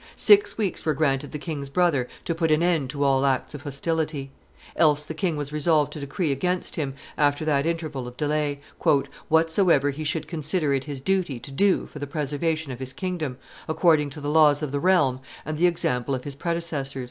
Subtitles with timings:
[0.15, 3.61] Six weeks were granted the king's brother to put an end to all acts of
[3.61, 4.31] hostility;
[4.75, 8.61] else the king was resolved to decree against him, after that interval of delay,
[9.27, 13.37] "whatsoever he should consider it his duty to do for the preservation of his kingdom,
[13.69, 16.99] according to the laws of the realm and the example of his predecessors."